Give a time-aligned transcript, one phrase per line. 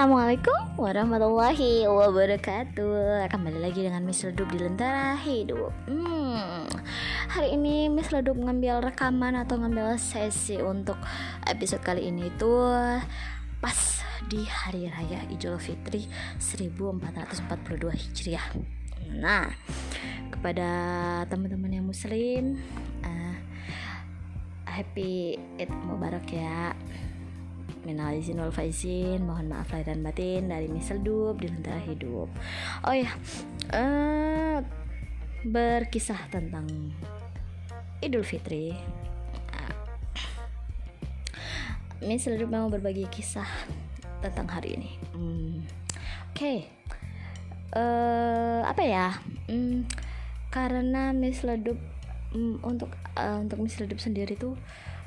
[0.00, 3.28] Assalamualaikum warahmatullahi wabarakatuh.
[3.28, 5.76] Kembali lagi dengan Miss Ledup di Lentera Hidup.
[5.84, 6.64] Hmm,
[7.28, 10.96] Hari ini Miss Ledup ngambil rekaman atau ngambil sesi untuk
[11.44, 12.48] episode kali ini itu
[13.60, 16.08] Pas di Hari Raya Idul Fitri
[16.40, 18.56] 1442 Hijriah.
[19.20, 19.52] Nah,
[20.32, 20.68] kepada
[21.28, 22.56] teman-teman yang muslim
[23.04, 23.36] uh,
[24.64, 26.72] Happy Eid Mubarak ya
[27.84, 32.28] Minal izin wal faizin Mohon maaf lahir dan batin Dari misal dub di lentera hidup.
[32.84, 33.10] Oh ya
[33.72, 34.58] uh,
[35.40, 36.68] Berkisah tentang
[38.00, 38.76] Idul Fitri.
[39.52, 39.74] Uh,
[42.04, 43.48] Misal dub mau berbagi kisah
[44.20, 44.90] Tentang hari ini.
[45.16, 45.64] Hmm,
[46.32, 46.36] Oke.
[46.36, 46.58] Okay.
[47.72, 49.16] uh, Apa ya?
[49.48, 49.88] Hmm,
[50.52, 51.80] Karena Miss Ledup
[52.34, 54.56] um, untuk uh, untuk Miss Ledup sendiri tuh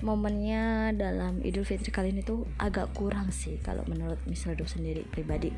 [0.04, 5.08] momennya dalam Idul Fitri kali ini tuh agak kurang sih kalau menurut Miss Redup sendiri
[5.08, 5.50] pribadi.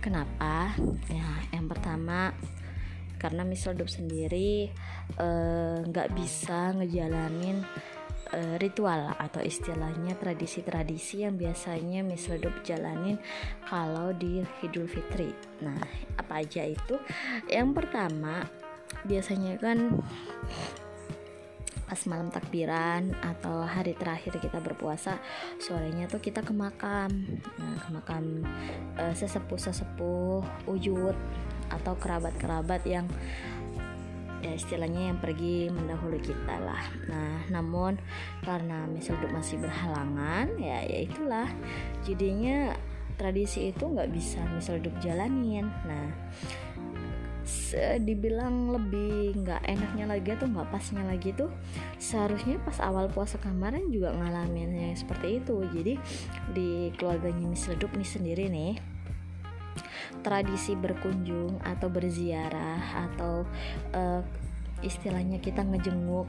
[0.00, 0.72] Kenapa?
[1.12, 2.32] Ya, yang pertama
[3.20, 4.72] karena Miss Redup sendiri
[5.20, 7.60] eh, nggak bisa ngejalanin
[8.34, 13.20] uh, ritual atau istilahnya tradisi-tradisi yang biasanya Miss Redup jalanin
[13.66, 15.30] kalau di Idul Fitri.
[15.62, 15.78] Nah,
[16.18, 16.96] apa aja itu?
[17.46, 18.44] Yang pertama
[19.04, 20.02] biasanya kan
[21.84, 25.20] pas malam takbiran atau hari terakhir kita berpuasa
[25.60, 27.12] sorenya tuh kita ke makam.
[27.60, 28.24] Nah ke makam
[28.96, 31.14] uh, sesepuh sesepuh wujud
[31.68, 33.04] atau kerabat kerabat yang
[34.44, 36.84] ya istilahnya yang pergi mendahului kita lah.
[37.08, 37.96] Nah namun
[38.44, 41.48] karena misalnya masih berhalangan ya ya itulah.
[42.04, 42.76] Jadinya
[43.16, 45.68] tradisi itu nggak bisa misal jalanin.
[45.88, 46.08] Nah
[48.00, 51.52] dibilang lebih nggak enaknya lagi atau nggak pasnya lagi tuh
[52.00, 55.60] seharusnya pas awal puasa kemarin juga ngalaminnya seperti itu.
[55.68, 55.94] Jadi
[56.56, 58.74] di keluarganya Miss Ledup nih sendiri nih
[60.24, 63.44] tradisi berkunjung atau berziarah atau
[63.92, 64.22] uh,
[64.80, 66.28] istilahnya kita ngejenguk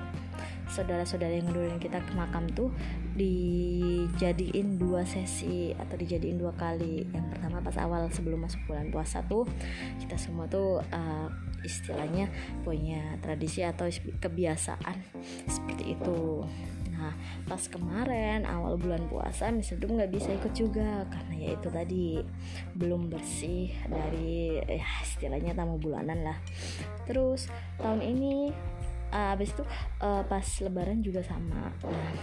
[0.69, 2.69] saudara-saudara yang ngedurin kita ke makam tuh
[3.15, 9.21] dijadiin dua sesi atau dijadiin dua kali yang pertama pas awal sebelum masuk bulan puasa
[9.25, 9.45] tuh
[10.01, 11.27] kita semua tuh uh,
[11.65, 12.29] istilahnya
[12.61, 13.89] punya tradisi atau
[14.21, 14.97] kebiasaan
[15.49, 16.45] seperti itu
[16.95, 17.11] Nah,
[17.43, 22.05] pas kemarin awal bulan puasa Miss Dum nggak bisa ikut juga karena ya itu tadi
[22.71, 26.39] belum bersih dari ya istilahnya tamu bulanan lah.
[27.03, 27.51] Terus
[27.83, 28.55] tahun ini
[29.11, 29.63] uh, abis itu
[30.01, 31.69] uh, pas lebaran juga sama.
[31.83, 32.13] Nah,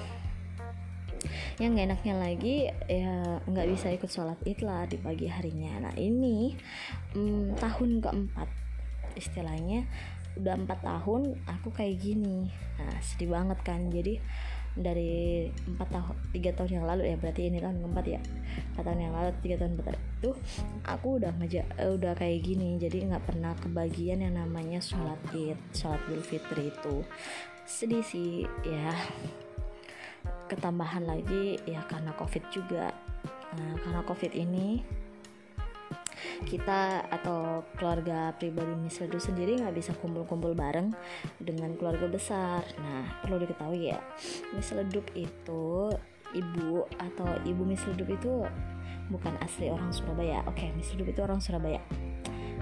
[1.60, 2.56] yang gak enaknya lagi
[2.90, 5.86] ya nggak bisa ikut sholat id lah di pagi harinya.
[5.88, 6.56] Nah ini
[7.14, 8.48] um, tahun keempat.
[9.14, 9.86] Istilahnya
[10.40, 12.50] udah empat tahun aku kayak gini.
[12.80, 13.86] Nah sedih banget kan.
[13.92, 14.18] Jadi
[14.72, 18.20] dari empat tahun tiga tahun yang lalu ya berarti ini tahun keempat ya.
[18.72, 19.96] Empat tahun yang lalu tiga tahun keempat.
[20.00, 20.30] Itu
[20.88, 25.58] aku udah ngeja uh, udah kayak gini jadi nggak pernah kebagian yang namanya sholat id
[25.76, 26.96] sholat idul fitri itu.
[27.68, 28.92] Sedih sih ya.
[30.48, 32.92] Ketambahan lagi ya karena covid juga.
[33.52, 34.80] Nah, karena covid ini
[36.44, 40.92] kita atau keluarga pribadi Miss Ledu sendiri nggak bisa kumpul-kumpul bareng
[41.38, 42.62] dengan keluarga besar.
[42.78, 44.00] Nah, perlu diketahui ya,
[44.72, 45.92] Ledup itu
[46.32, 48.32] ibu atau ibu Ledup itu
[49.12, 50.40] bukan asli orang Surabaya.
[50.48, 51.80] Oke, okay, itu orang Surabaya.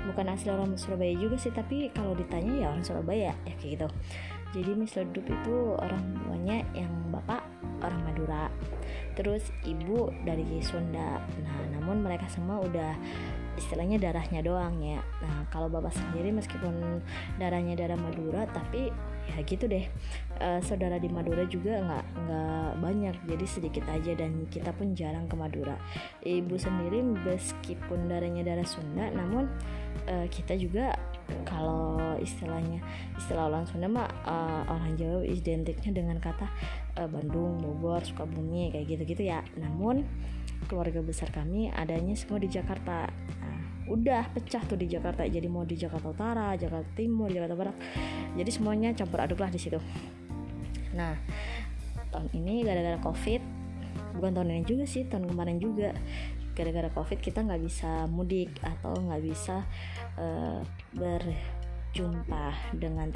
[0.00, 3.88] Bukan asli orang Surabaya juga sih, tapi kalau ditanya ya orang Surabaya ya kayak gitu.
[4.50, 7.46] Jadi Miss Ledup itu orang tuanya yang bapak
[7.80, 8.52] orang Madura
[9.16, 12.94] terus ibu dari Sunda nah namun mereka semua udah
[13.60, 15.04] istilahnya darahnya doang ya.
[15.20, 17.04] Nah kalau bapak sendiri meskipun
[17.36, 18.88] darahnya darah Madura tapi
[19.28, 19.84] ya gitu deh.
[20.40, 25.28] E, saudara di Madura juga nggak nggak banyak jadi sedikit aja dan kita pun jarang
[25.28, 25.76] ke Madura.
[26.24, 29.52] Ibu sendiri meskipun darahnya darah Sunda namun
[30.08, 30.96] e, kita juga
[31.46, 32.82] kalau istilahnya
[33.16, 36.46] istilah orang Sunda mah uh, orang Jawa identiknya dengan kata
[36.98, 39.44] uh, Bandung, Bogor, Sukabumi kayak gitu-gitu ya.
[39.56, 40.04] Namun
[40.68, 43.08] keluarga besar kami adanya semua di Jakarta.
[43.90, 45.26] Udah pecah tuh di Jakarta.
[45.26, 47.76] Jadi mau di Jakarta Utara Jakarta Timur Jakarta Barat.
[48.38, 49.80] Jadi semuanya campur aduk lah di situ.
[50.94, 51.14] Nah
[52.10, 53.38] tahun ini gara-gara covid
[54.18, 55.94] bukan tahun ini juga sih tahun kemarin juga.
[56.54, 59.64] Gara-gara covid kita nggak bisa mudik atau nggak bisa
[60.18, 60.60] uh,
[60.92, 63.08] berjumpa dengan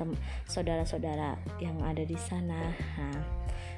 [0.48, 2.72] saudara-saudara yang ada di sana.
[2.98, 3.20] Nah,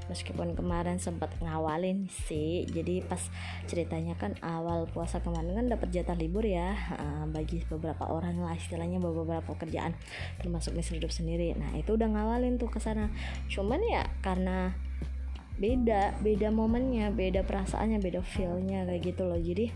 [0.06, 3.20] meskipun kemarin sempat ngawalin sih jadi pas
[3.66, 6.74] ceritanya kan awal puasa kemarin kan dapat jatah libur ya
[7.30, 9.92] bagi beberapa orang lah istilahnya beberapa pekerjaan
[10.38, 11.52] termasuk Miss Hidup sendiri.
[11.58, 13.10] Nah itu udah ngawalin tuh ke sana.
[13.50, 14.72] Cuman ya karena
[15.56, 19.40] beda beda momennya beda perasaannya beda feelnya kayak gitu loh.
[19.40, 19.72] Jadi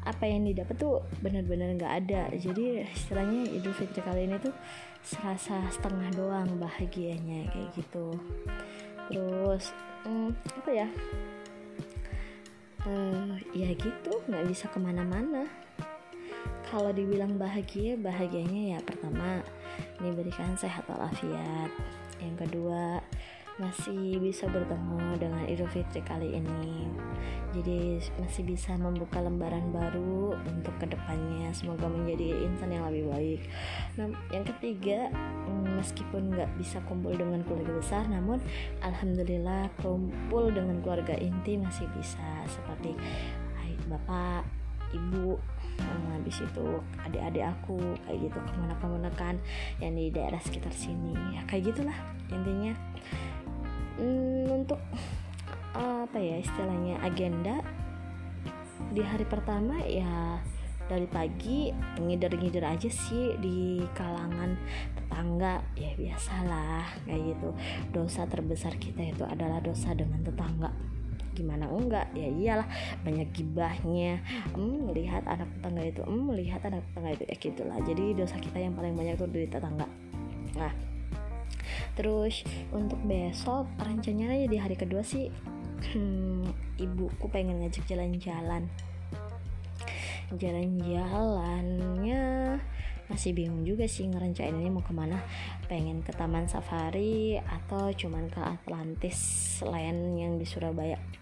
[0.00, 2.22] apa yang didapat tuh benar-benar nggak ada.
[2.32, 4.54] Jadi istilahnya Idul Fitri kali ini tuh
[5.00, 8.12] serasa setengah doang bahagianya kayak gitu
[9.10, 9.74] terus
[10.06, 10.30] hmm,
[10.62, 10.88] apa ya?
[12.80, 15.44] Uh, ya gitu nggak bisa ke mana-mana.
[16.70, 19.42] Kalau dibilang bahagia bahagianya ya pertama
[19.98, 21.68] diberikan sehat walafiat.
[22.22, 23.02] Yang kedua
[23.60, 26.88] masih bisa bertemu dengan Idul Fitri kali ini.
[27.52, 31.52] Jadi masih bisa membuka lembaran baru untuk ke depannya.
[31.52, 33.40] Semoga menjadi insan yang lebih baik.
[34.00, 38.40] Nah yang ketiga mm, meskipun nggak bisa kumpul dengan keluarga besar namun
[38.80, 42.48] alhamdulillah kumpul dengan keluarga inti masih bisa.
[42.48, 42.96] Seperti
[43.90, 44.46] bapak
[44.94, 45.38] ibu
[45.78, 46.66] nah, habis itu
[47.02, 49.34] adik-adik aku kayak gitu ke mana-kemana kan
[49.82, 51.14] yang di daerah sekitar sini.
[51.34, 51.98] Ya kayak gitulah
[52.30, 52.74] intinya
[54.00, 54.80] hmm, untuk
[55.76, 57.62] apa ya istilahnya agenda
[58.90, 60.42] di hari pertama ya
[60.90, 61.70] dari pagi
[62.02, 64.58] ngider-ngider aja sih di kalangan
[64.98, 65.62] tetangga.
[65.78, 67.48] Ya biasalah kayak gitu.
[67.94, 70.74] Dosa terbesar kita itu adalah dosa dengan tetangga.
[71.30, 72.10] Gimana enggak?
[72.18, 72.66] Ya iyalah
[73.06, 74.18] banyak gibahnya.
[74.50, 77.78] Hmm, melihat anak tetangga itu hmm, melihat anak tetangga itu ya gitulah.
[77.86, 79.86] Jadi dosa kita yang paling banyak tuh dari tetangga.
[80.58, 80.89] Nah
[82.00, 82.40] terus
[82.72, 85.28] untuk besok rencananya di hari kedua sih.
[85.92, 86.48] Hmm,
[86.80, 88.64] ibuku pengen ngajak jalan-jalan.
[90.32, 92.22] Jalan-jalannya
[93.12, 95.20] masih bingung juga sih ngerencanain ini mau ke mana.
[95.68, 101.19] Pengen ke taman safari atau cuman ke Atlantis lain yang di Surabaya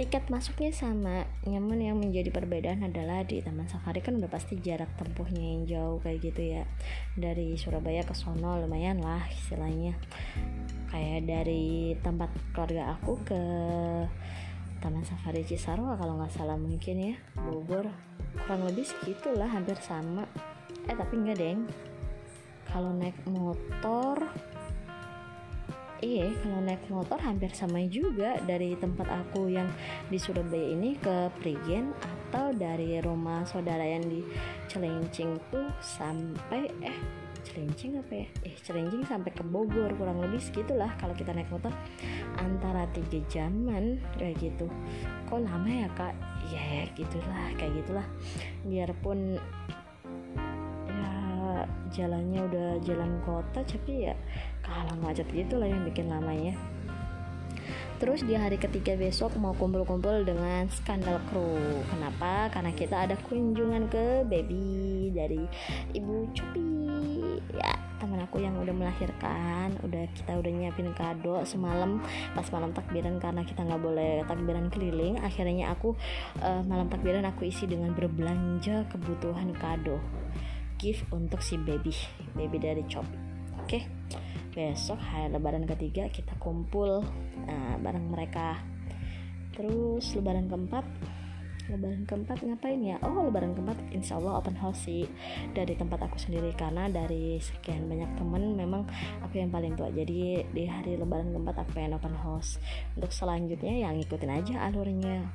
[0.00, 1.28] tiket masuknya sama.
[1.44, 6.00] Nyaman yang menjadi perbedaan adalah di Taman Safari kan udah pasti jarak tempuhnya yang jauh
[6.00, 6.64] kayak gitu ya.
[7.20, 10.00] Dari Surabaya ke sono lumayan lah istilahnya.
[10.88, 13.42] Kayak dari tempat keluarga aku ke
[14.80, 17.14] Taman Safari Cisarua kalau nggak salah mungkin ya.
[17.36, 17.92] Bogor
[18.48, 20.24] kurang lebih segitulah hampir sama.
[20.88, 21.68] Eh tapi enggak deng.
[22.72, 24.32] Kalau naik motor
[26.00, 29.68] iya kalau naik motor hampir sama juga dari tempat aku yang
[30.08, 34.24] di Surabaya ini ke Prigen atau dari rumah saudara yang di
[34.68, 36.98] Celincing tuh sampai eh
[37.40, 38.26] Celincing apa ya?
[38.44, 41.72] Eh Celincing sampai ke Bogor kurang lebih segitulah kalau kita naik motor
[42.36, 44.68] antara tiga jaman kayak gitu.
[45.26, 46.14] Kok lama ya kak?
[46.52, 48.06] Ya, ya gitulah kayak gitulah.
[48.68, 49.40] Biarpun
[50.86, 54.14] ya jalannya udah jalan kota tapi ya
[54.70, 56.54] kalah macet gitu lah yang bikin lamanya
[58.00, 61.60] Terus di hari ketiga besok mau kumpul-kumpul dengan skandal kru.
[61.92, 62.48] Kenapa?
[62.48, 65.44] Karena kita ada kunjungan ke baby dari
[65.92, 66.80] Ibu Cupi.
[67.52, 72.00] Ya, teman aku yang udah melahirkan, udah kita udah nyiapin kado semalam
[72.32, 75.20] pas malam takbiran karena kita nggak boleh takbiran keliling.
[75.20, 75.92] Akhirnya aku
[76.40, 80.00] uh, malam takbiran aku isi dengan berbelanja kebutuhan kado
[80.80, 81.92] gift untuk si baby,
[82.32, 83.12] baby dari Chopi.
[83.60, 83.68] Oke.
[83.68, 83.99] Okay?
[84.50, 87.06] Besok hari lebaran ketiga kita kumpul
[87.46, 88.58] nah, bareng mereka.
[89.54, 90.86] Terus lebaran keempat
[91.70, 92.98] lebaran keempat ngapain ya?
[93.06, 95.06] Oh lebaran keempat insya Allah open house sih.
[95.54, 98.82] Dari tempat aku sendiri karena dari sekian banyak temen memang
[99.22, 99.88] aku yang paling tua.
[99.94, 102.58] Jadi di hari lebaran keempat aku pengen open house.
[102.98, 105.30] Untuk selanjutnya yang ngikutin aja alurnya.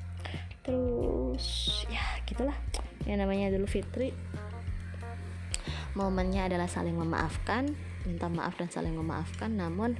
[0.59, 2.55] Terus ya gitulah.
[3.07, 4.11] Yang namanya dulu fitri.
[5.95, 9.53] Momennya adalah saling memaafkan minta maaf dan saling memaafkan.
[9.53, 9.97] Namun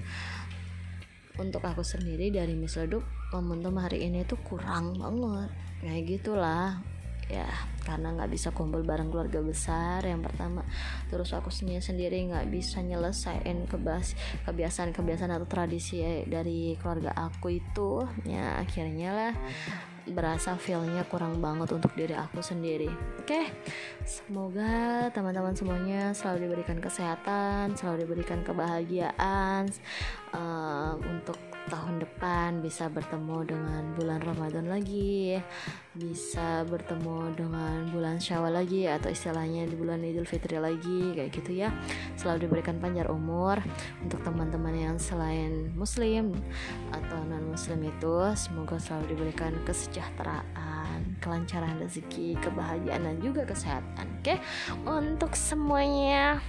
[1.35, 3.03] untuk aku sendiri dari Miss Ledup
[3.35, 5.51] momentum hari ini tuh kurang banget.
[5.83, 6.79] Kayak gitulah
[7.25, 7.49] ya
[7.81, 10.65] karena nggak bisa kumpul bareng keluarga besar yang pertama.
[11.09, 17.57] Terus aku sendiri sendiri nggak bisa nyelesain kebas kebiasaan kebiasaan atau tradisi dari keluarga aku
[17.57, 18.05] itu.
[18.25, 19.33] Ya akhirnya lah
[20.05, 22.89] berasa feelnya kurang banget untuk diri aku sendiri.
[23.21, 23.49] Oke
[24.05, 29.65] semoga teman-teman semuanya selalu diberikan kesehatan selalu diberikan kebahagiaan
[30.33, 35.41] uh, untuk tahun depan bisa bertemu dengan bulan Ramadan lagi
[35.95, 41.55] bisa bertemu dengan bulan Syawal lagi atau istilahnya di bulan Idul Fitri lagi kayak gitu
[41.55, 41.71] ya.
[42.19, 43.63] Selalu diberikan panjang umur
[44.03, 46.35] untuk teman-teman yang selain muslim
[46.91, 48.15] atau non muslim itu.
[48.35, 54.35] Semoga selalu diberikan kesejahteraan kelancaran rezeki kebahagiaan dan juga kesehatan oke?
[54.35, 54.37] Okay?
[54.83, 56.43] untuk semuanya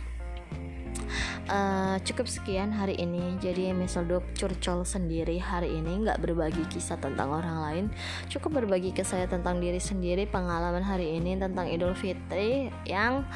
[1.48, 3.38] uh, cukup sekian hari ini.
[3.38, 7.84] Jadi Mesoldop curcol sendiri hari ini nggak berbagi kisah tentang orang lain.
[8.28, 13.26] Cukup berbagi ke saya tentang diri sendiri pengalaman hari ini tentang Idul Fitri yang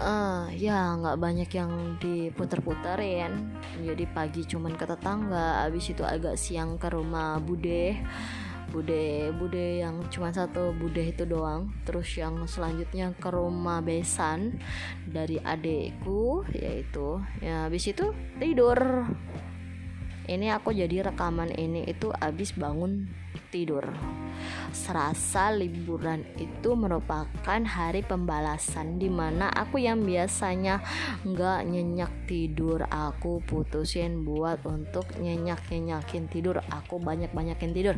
[0.00, 3.56] uh, ya nggak banyak yang diputer-puterin.
[3.82, 7.96] Jadi pagi cuman ke tetangga abis itu agak siang ke rumah bude
[8.76, 11.72] bude bude yang cuma satu bude itu doang.
[11.88, 14.60] Terus yang selanjutnya ke rumah besan
[15.08, 19.08] dari adekku yaitu ya habis itu tidur.
[20.26, 23.06] Ini aku jadi rekaman ini itu habis bangun
[23.48, 23.86] tidur.
[24.74, 30.82] Serasa liburan itu merupakan hari pembalasan di mana aku yang biasanya
[31.22, 32.90] nggak nyenyak tidur.
[32.90, 36.58] Aku putusin buat untuk nyenyak nyenyakin tidur.
[36.74, 37.96] Aku banyak banyakin tidur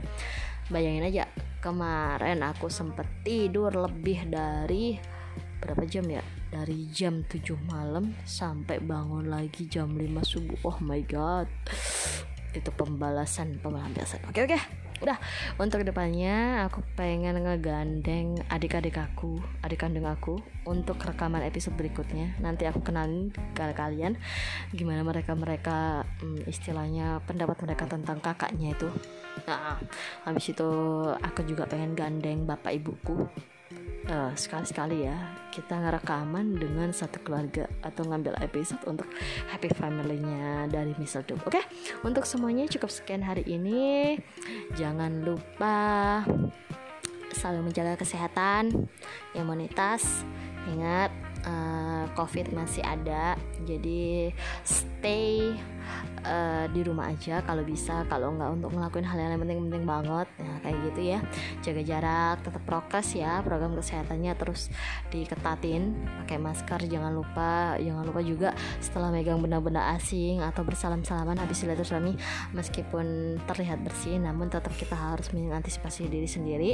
[0.68, 1.24] bayangin aja
[1.58, 4.96] kemarin aku sempet tidur lebih dari
[5.58, 6.22] berapa jam ya?
[6.48, 10.60] Dari jam 7 malam sampai bangun lagi jam 5 subuh.
[10.64, 11.50] Oh my god.
[12.56, 14.24] Itu pembalasan pembalasan.
[14.32, 15.18] Oke oke udah
[15.62, 20.38] untuk depannya aku pengen ngegandeng adik-adik aku adik kandung aku
[20.68, 22.36] untuk rekaman episode berikutnya.
[22.42, 24.18] Nanti aku kenalin ke kalian
[24.74, 28.88] gimana mereka mereka hmm, istilahnya pendapat mereka tentang kakaknya itu.
[29.46, 29.78] Nah
[30.26, 30.70] habis itu
[31.14, 33.28] aku juga pengen gandeng bapak ibuku
[34.08, 35.16] uh, sekali-sekali ya
[35.52, 39.08] kita ngerekaman dengan satu keluarga atau ngambil episode untuk
[39.50, 41.24] happy family-nya dari Misal.
[41.24, 41.64] Oke, okay?
[42.04, 44.16] untuk semuanya cukup sekian hari ini.
[44.76, 46.22] Jangan lupa
[47.32, 48.88] selalu menjaga kesehatan,
[49.36, 50.24] imunitas.
[50.68, 51.10] Ingat,
[51.48, 53.34] uh, COVID masih ada,
[53.66, 55.56] jadi stay
[56.24, 60.28] uh, di rumah aja kalau bisa kalau nggak untuk ngelakuin hal yang penting-penting banget.
[60.38, 61.18] Ya kayak gitu ya.
[61.64, 64.72] Jaga jarak tetap prokes ya program kesehatannya terus
[65.12, 65.94] diketatin.
[66.24, 68.48] Pakai masker jangan lupa jangan lupa juga
[68.82, 72.14] setelah megang benda-benda asing atau bersalam-salaman habis silaturahmi
[72.54, 76.70] meskipun terlihat bersih namun tetap kita harus mengantisipasi diri sendiri.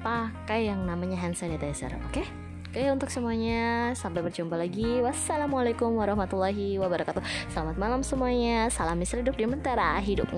[0.00, 2.22] Pakai yang namanya hand sanitizer oke?
[2.22, 2.45] okay?
[2.76, 5.00] Oke untuk semuanya sampai berjumpa lagi.
[5.00, 7.24] Wassalamualaikum warahmatullahi wabarakatuh.
[7.48, 8.68] Selamat malam semuanya.
[8.68, 9.96] Salam hidup di Mentera.
[9.96, 10.28] Hidup.